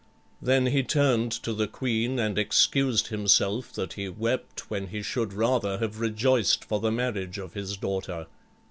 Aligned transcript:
Then 0.41 0.65
he 0.65 0.81
turned 0.81 1.31
to 1.43 1.53
the 1.53 1.67
queen 1.67 2.17
and 2.17 2.35
excused 2.39 3.09
himself 3.09 3.71
that 3.73 3.93
he 3.93 4.09
wept 4.09 4.67
when 4.67 4.87
he 4.87 5.03
should 5.03 5.31
rather 5.31 5.77
have 5.77 5.99
rejoiced 5.99 6.65
for 6.65 6.79
the 6.79 6.91
marriage 6.91 7.37
of 7.37 7.53
his 7.53 7.77
daughter. 7.77 8.25